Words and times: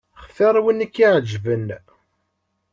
Xtir 0.23 0.55
win 0.63 0.85
i 0.85 0.87
k-iεeǧben. 0.93 1.67